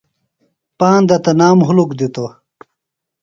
[0.79, 2.31] پاندہ تنام ہُلک دِتوۡ۔